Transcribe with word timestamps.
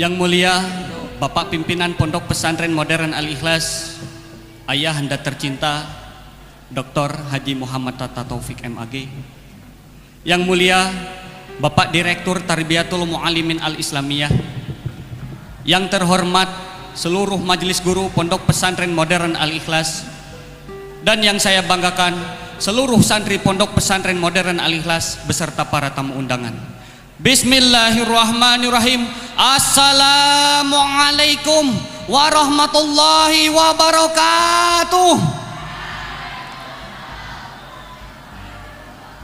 Yang 0.00 0.16
mulia 0.16 0.64
Bapak 1.20 1.52
Pimpinan 1.52 1.92
Pondok 1.92 2.32
Pesantren 2.32 2.72
Modern 2.72 3.12
Al-Ikhlas 3.12 4.00
Ayah 4.64 4.96
Anda 4.96 5.20
tercinta 5.20 5.84
Dr. 6.72 7.12
Haji 7.28 7.52
Muhammad 7.60 8.00
Tata 8.00 8.24
Taufik 8.24 8.64
MAG 8.64 8.96
Yang 10.24 10.40
mulia 10.48 10.88
Bapak 11.60 11.92
Direktur 11.92 12.40
Tarbiyatul 12.40 13.04
Mu'alimin 13.04 13.60
Al-Islamiyah. 13.60 14.32
Yang 15.68 15.92
terhormat 15.92 16.48
seluruh 16.96 17.36
majelis 17.36 17.84
guru 17.84 18.08
Pondok 18.08 18.48
Pesantren 18.48 18.96
Modern 18.96 19.36
Al-Ikhlas. 19.36 20.08
Dan 21.04 21.20
yang 21.20 21.36
saya 21.36 21.60
banggakan 21.60 22.16
seluruh 22.56 23.04
santri 23.04 23.36
Pondok 23.36 23.76
Pesantren 23.76 24.16
Modern 24.16 24.64
Al-Ikhlas 24.64 25.28
beserta 25.28 25.68
para 25.68 25.92
tamu 25.92 26.16
undangan. 26.16 26.56
Bismillahirrahmanirrahim 27.20 29.04
Assalamualaikum 29.40 31.72
warahmatullahi 32.12 33.48
wabarakatuh. 33.48 35.16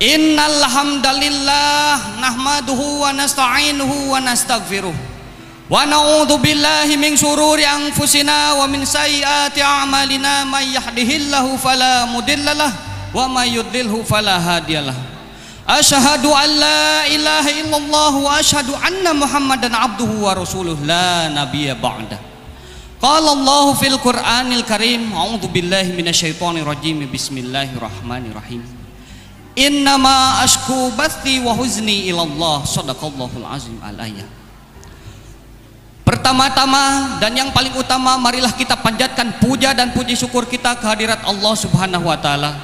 Innal 0.00 0.64
hamdalillah 0.72 2.16
nahmaduhu 2.16 3.04
wa 3.04 3.12
nasta'inuhu 3.12 4.16
wa 4.16 4.24
nastaghfiruh. 4.24 4.96
Wa 5.68 5.84
na'udzu 5.84 6.40
billahi 6.40 6.96
min 6.96 7.12
shururi 7.12 7.68
anfusina 7.68 8.56
wa 8.56 8.64
min 8.64 8.88
sayyiati 8.88 9.60
a'malina. 9.60 10.48
May 10.48 10.80
yahdihillahu 10.80 11.60
fala 11.60 12.08
mudhillalah 12.08 12.72
wa 13.12 13.28
may 13.28 13.52
yudlilhu 13.52 14.00
fala 14.00 14.40
hadiyalah 14.40 14.96
Ashhadu 15.66 16.30
an 16.30 16.46
la 16.62 17.10
ilaha 17.10 17.50
illallah 17.50 18.12
wa 18.22 18.30
ashhadu 18.38 18.70
anna 18.78 19.10
Muhammadan 19.10 19.74
abduhu 19.74 20.22
wa 20.22 20.30
rasuluh 20.30 20.78
la 20.86 21.26
nabiyya 21.26 21.74
ba'da. 21.74 22.22
Qala 23.02 23.34
Allah 23.34 23.74
fil 23.74 23.98
Qur'anil 23.98 24.62
Karim, 24.62 25.10
a'udzu 25.10 25.50
billahi 25.50 25.90
minasyaitonir 25.90 26.62
rajim. 26.62 27.02
Bismillahirrahmanirrahim. 27.10 28.62
Innama 29.58 30.38
ashku 30.46 30.94
bathi 30.94 31.42
wa 31.42 31.50
huzni 31.58 32.14
ila 32.14 32.22
Allah. 32.22 32.62
Shadaqallahul 32.62 33.50
azim 33.50 33.74
al 33.82 33.98
ayat. 33.98 34.30
Pertama-tama 36.06 37.18
dan 37.18 37.34
yang 37.34 37.50
paling 37.50 37.74
utama 37.74 38.14
marilah 38.14 38.54
kita 38.54 38.78
panjatkan 38.78 39.42
puja 39.42 39.74
dan 39.74 39.90
puji 39.90 40.14
syukur 40.14 40.46
kita 40.46 40.78
kehadirat 40.78 41.26
Allah 41.26 41.54
Subhanahu 41.58 42.06
wa 42.06 42.14
taala. 42.14 42.54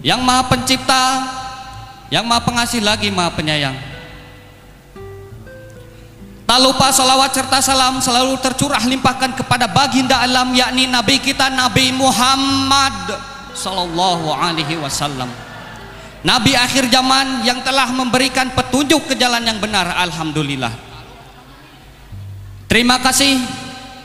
Yang 0.00 0.20
Maha 0.24 0.42
Pencipta, 0.48 1.02
yang 2.10 2.26
maha 2.26 2.42
pengasih 2.42 2.82
lagi 2.82 3.08
maha 3.08 3.30
penyayang. 3.32 3.78
Tak 6.50 6.58
lupa 6.58 6.90
salawat 6.90 7.30
serta 7.30 7.62
salam 7.62 8.02
selalu 8.02 8.34
tercurah 8.42 8.82
limpahkan 8.82 9.38
kepada 9.38 9.70
baginda 9.70 10.18
alam 10.18 10.50
yakni 10.50 10.90
Nabi 10.90 11.22
kita 11.22 11.46
Nabi 11.46 11.94
Muhammad 11.94 13.14
Sallallahu 13.54 14.34
Alaihi 14.34 14.74
Wasallam. 14.82 15.30
Nabi 16.26 16.58
akhir 16.58 16.90
zaman 16.90 17.46
yang 17.46 17.62
telah 17.62 17.94
memberikan 17.94 18.50
petunjuk 18.50 19.08
ke 19.08 19.14
jalan 19.14 19.46
yang 19.46 19.62
benar 19.62 19.94
Alhamdulillah. 19.94 20.74
Terima 22.66 22.98
kasih 22.98 23.38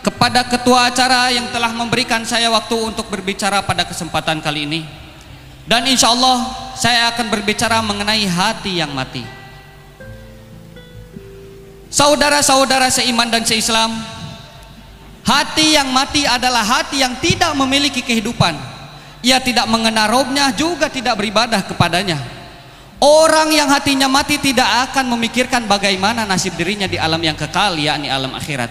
kepada 0.05 0.45
ketua 0.45 0.93
acara 0.93 1.33
yang 1.33 1.49
telah 1.49 1.73
memberikan 1.73 2.21
saya 2.29 2.53
waktu 2.53 2.77
untuk 2.77 3.09
berbicara 3.09 3.65
pada 3.65 3.89
kesempatan 3.89 4.37
kali 4.37 4.69
ini 4.69 5.04
dan 5.65 5.81
insya 5.89 6.13
Allah 6.13 6.45
saya 6.77 7.09
akan 7.13 7.25
berbicara 7.33 7.81
mengenai 7.81 8.25
hati 8.29 8.77
yang 8.77 8.93
mati. 8.93 9.25
Saudara-saudara 11.89 12.91
seiman 12.91 13.31
dan 13.31 13.41
seislam, 13.47 13.89
hati 15.25 15.73
yang 15.73 15.89
mati 15.89 16.27
adalah 16.27 16.61
hati 16.61 17.01
yang 17.01 17.17
tidak 17.17 17.55
memiliki 17.57 18.05
kehidupan. 18.05 18.53
Ia 19.25 19.41
tidak 19.41 19.65
mengenal 19.65 20.11
robnya 20.11 20.53
juga 20.53 20.85
tidak 20.85 21.17
beribadah 21.17 21.65
kepadanya. 21.65 22.21
Orang 23.01 23.49
yang 23.49 23.67
hatinya 23.73 24.05
mati 24.05 24.37
tidak 24.37 24.91
akan 24.91 25.17
memikirkan 25.17 25.65
bagaimana 25.65 26.29
nasib 26.29 26.53
dirinya 26.53 26.85
di 26.85 27.01
alam 27.01 27.19
yang 27.19 27.33
kekal, 27.33 27.73
yakni 27.75 28.05
alam 28.05 28.37
akhirat. 28.37 28.69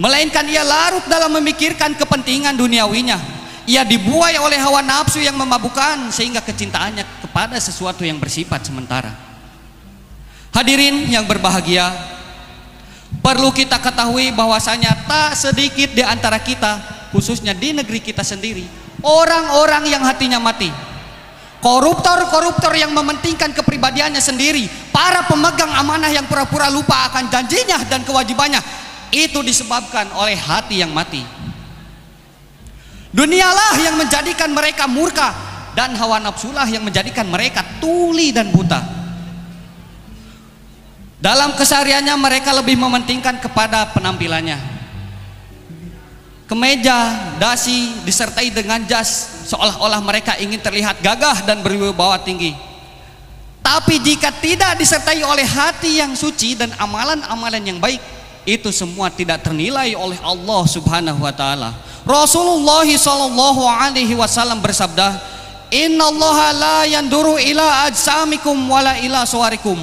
Melainkan 0.00 0.48
ia 0.48 0.64
larut 0.64 1.04
dalam 1.06 1.30
memikirkan 1.36 1.94
kepentingan 1.94 2.56
duniawinya, 2.56 3.39
ia 3.70 3.86
dibuai 3.86 4.34
oleh 4.42 4.58
hawa 4.58 4.82
nafsu 4.82 5.22
yang 5.22 5.38
memabukkan 5.38 6.10
sehingga 6.10 6.42
kecintaannya 6.42 7.06
kepada 7.22 7.54
sesuatu 7.62 8.02
yang 8.02 8.18
bersifat 8.18 8.66
sementara. 8.66 9.14
Hadirin 10.50 11.06
yang 11.06 11.22
berbahagia, 11.30 11.86
perlu 13.22 13.54
kita 13.54 13.78
ketahui 13.78 14.34
bahwasanya 14.34 15.06
tak 15.06 15.38
sedikit 15.38 15.94
di 15.94 16.02
antara 16.02 16.42
kita, 16.42 16.82
khususnya 17.14 17.54
di 17.54 17.70
negeri 17.70 18.02
kita 18.02 18.26
sendiri, 18.26 18.66
orang-orang 19.06 19.86
yang 19.86 20.02
hatinya 20.02 20.42
mati. 20.42 20.66
Koruptor-koruptor 21.62 22.74
yang 22.74 22.90
mementingkan 22.90 23.54
kepribadiannya 23.54 24.18
sendiri, 24.18 24.66
para 24.90 25.22
pemegang 25.30 25.70
amanah 25.70 26.10
yang 26.10 26.26
pura-pura 26.26 26.66
lupa 26.66 27.06
akan 27.12 27.30
janjinya 27.30 27.86
dan 27.86 28.02
kewajibannya, 28.02 28.58
itu 29.14 29.38
disebabkan 29.46 30.10
oleh 30.18 30.34
hati 30.34 30.82
yang 30.82 30.90
mati. 30.90 31.22
Dunialah 33.10 33.74
yang 33.82 33.98
menjadikan 33.98 34.54
mereka 34.54 34.86
murka 34.86 35.34
dan 35.74 35.94
hawa 35.98 36.22
nafsulah 36.22 36.66
yang 36.70 36.86
menjadikan 36.86 37.26
mereka 37.26 37.66
tuli 37.82 38.30
dan 38.30 38.54
buta. 38.54 38.78
Dalam 41.20 41.52
kesehariannya 41.52 42.16
mereka 42.16 42.54
lebih 42.56 42.80
mementingkan 42.80 43.42
kepada 43.42 43.92
penampilannya. 43.92 44.56
Kemeja, 46.48 46.98
dasi 47.38 47.94
disertai 48.02 48.50
dengan 48.50 48.82
jas 48.88 49.46
seolah-olah 49.46 50.02
mereka 50.02 50.34
ingin 50.40 50.58
terlihat 50.58 50.98
gagah 50.98 51.46
dan 51.46 51.62
berwibawa 51.62 52.18
tinggi. 52.24 52.56
Tapi 53.60 54.02
jika 54.02 54.34
tidak 54.34 54.80
disertai 54.80 55.22
oleh 55.22 55.46
hati 55.46 56.00
yang 56.02 56.16
suci 56.16 56.58
dan 56.58 56.74
amalan-amalan 56.80 57.62
yang 57.62 57.78
baik, 57.78 58.00
itu 58.48 58.72
semua 58.74 59.12
tidak 59.12 59.44
ternilai 59.44 59.94
oleh 59.94 60.18
Allah 60.24 60.62
Subhanahu 60.66 61.20
wa 61.22 61.30
taala. 61.30 61.70
Rasulullah 62.10 62.82
sallallahu 62.82 63.62
alaihi 63.62 64.18
wasallam 64.18 64.58
bersabda, 64.58 65.14
"Innallaha 65.70 66.46
la 66.50 66.78
yanduru 66.90 67.38
ila 67.38 67.86
ajsamikum 67.86 68.66
wala 68.66 68.98
ila 68.98 69.22
suwarikum, 69.22 69.78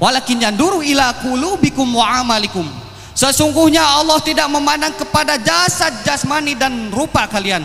walakin 0.00 0.40
yanduru 0.40 0.80
ila 0.80 1.12
qulubikum 1.20 1.84
wa 1.92 2.24
amalikum." 2.24 2.64
Sesungguhnya 3.12 3.84
Allah 3.84 4.16
tidak 4.24 4.48
memandang 4.48 4.96
kepada 4.96 5.36
jasad 5.36 5.92
jasmani 6.00 6.56
dan 6.56 6.88
rupa 6.88 7.28
kalian, 7.28 7.64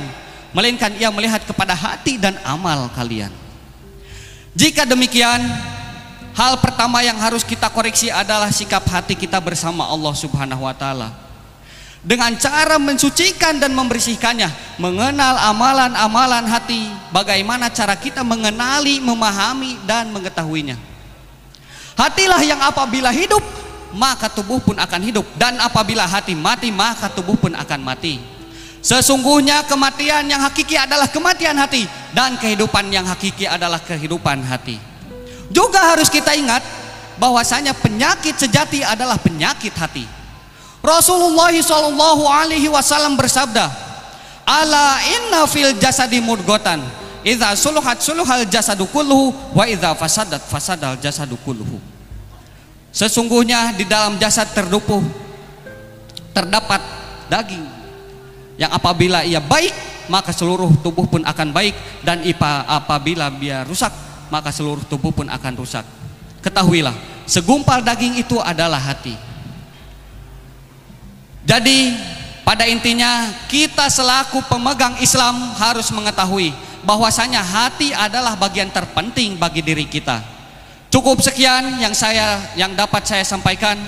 melainkan 0.51 0.91
Ia 0.99 1.07
melihat 1.07 1.47
kepada 1.47 1.71
hati 1.71 2.19
dan 2.19 2.35
amal 2.43 2.91
kalian. 2.91 3.31
Jika 4.51 4.83
demikian, 4.83 5.39
hal 6.35 6.59
pertama 6.59 6.99
yang 6.99 7.15
harus 7.15 7.47
kita 7.47 7.71
koreksi 7.71 8.11
adalah 8.11 8.51
sikap 8.51 8.83
hati 8.91 9.15
kita 9.15 9.39
bersama 9.39 9.87
Allah 9.87 10.11
Subhanahu 10.11 10.67
wa 10.67 10.75
taala 10.75 11.20
dengan 12.01 12.33
cara 12.41 12.81
mensucikan 12.81 13.61
dan 13.61 13.77
membersihkannya, 13.77 14.49
mengenal 14.81 15.37
amalan-amalan 15.53 16.49
hati, 16.49 16.89
bagaimana 17.13 17.69
cara 17.69 17.93
kita 17.93 18.25
mengenali, 18.25 18.97
memahami 18.97 19.77
dan 19.85 20.09
mengetahuinya. 20.09 20.77
Hatilah 21.93 22.41
yang 22.41 22.57
apabila 22.57 23.13
hidup, 23.13 23.45
maka 23.93 24.33
tubuh 24.33 24.57
pun 24.57 24.81
akan 24.81 25.01
hidup 25.05 25.25
dan 25.37 25.61
apabila 25.61 26.09
hati 26.09 26.33
mati, 26.33 26.73
maka 26.73 27.05
tubuh 27.13 27.37
pun 27.37 27.53
akan 27.53 27.79
mati. 27.85 28.17
Sesungguhnya 28.81 29.61
kematian 29.69 30.25
yang 30.25 30.41
hakiki 30.41 30.73
adalah 30.73 31.05
kematian 31.05 31.53
hati 31.53 31.85
dan 32.17 32.33
kehidupan 32.41 32.89
yang 32.89 33.05
hakiki 33.05 33.45
adalah 33.45 33.77
kehidupan 33.77 34.41
hati. 34.41 34.81
Juga 35.53 35.93
harus 35.93 36.09
kita 36.09 36.33
ingat 36.33 36.65
bahwasanya 37.21 37.77
penyakit 37.77 38.41
sejati 38.41 38.81
adalah 38.81 39.21
penyakit 39.21 39.77
hati. 39.77 40.20
Rasulullah 40.81 41.53
Shallallahu 41.53 42.25
Alaihi 42.25 42.65
Wasallam 42.65 43.13
bersabda, 43.13 43.69
Ala 44.41 44.97
inna 45.05 45.45
fil 45.45 45.77
jasadi 45.77 46.17
mudgotan, 46.17 46.81
idza 47.21 47.53
suluhat 47.53 48.01
suluhal 48.01 48.49
jasadu 48.49 48.89
kulluhu, 48.89 49.31
wa 49.53 49.69
idza 49.69 49.93
fasadat 49.93 50.41
fasadal 50.49 50.97
jasadu 50.97 51.37
kulluhu. 51.45 51.77
Sesungguhnya 52.91 53.71
di 53.77 53.87
dalam 53.87 54.19
jasad 54.19 54.51
terdupuh 54.51 54.99
terdapat 56.35 56.83
daging 57.31 57.63
yang 58.59 58.71
apabila 58.75 59.23
ia 59.23 59.39
baik 59.39 59.71
maka 60.11 60.35
seluruh 60.35 60.75
tubuh 60.83 61.07
pun 61.07 61.23
akan 61.23 61.55
baik 61.55 61.71
dan 62.03 62.19
ipa 62.27 62.67
apabila 62.67 63.31
dia 63.39 63.63
rusak 63.63 63.95
maka 64.27 64.51
seluruh 64.51 64.83
tubuh 64.91 65.15
pun 65.15 65.31
akan 65.31 65.53
rusak. 65.55 65.87
Ketahuilah, 66.43 66.95
segumpal 67.23 67.79
daging 67.79 68.19
itu 68.19 68.41
adalah 68.43 68.81
hati. 68.81 69.15
Jadi 71.41 71.97
pada 72.45 72.69
intinya 72.69 73.29
kita 73.49 73.89
selaku 73.89 74.45
pemegang 74.45 74.97
Islam 75.01 75.39
harus 75.57 75.89
mengetahui 75.89 76.53
bahwasanya 76.85 77.41
hati 77.41 77.93
adalah 77.93 78.37
bagian 78.37 78.69
terpenting 78.69 79.37
bagi 79.37 79.61
diri 79.61 79.85
kita. 79.85 80.21
Cukup 80.91 81.23
sekian 81.23 81.79
yang 81.79 81.95
saya 81.95 82.41
yang 82.59 82.75
dapat 82.75 83.07
saya 83.07 83.23
sampaikan. 83.23 83.79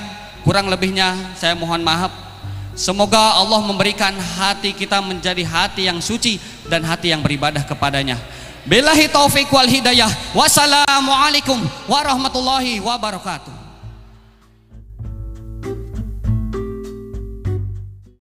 Kurang 0.43 0.67
lebihnya 0.67 1.15
saya 1.39 1.55
mohon 1.55 1.83
maaf. 1.83 2.11
Semoga 2.73 3.37
Allah 3.37 3.61
memberikan 3.61 4.11
hati 4.17 4.73
kita 4.73 4.97
menjadi 4.99 5.45
hati 5.45 5.85
yang 5.85 6.01
suci 6.01 6.41
dan 6.67 6.81
hati 6.83 7.13
yang 7.13 7.21
beribadah 7.21 7.61
kepadanya. 7.63 8.17
Billahi 8.63 9.11
taufiq 9.11 9.51
wal 9.51 9.67
hidayah. 9.67 10.09
Wassalamualaikum 10.31 11.59
warahmatullahi 11.85 12.79
wabarakatuh. 12.79 13.62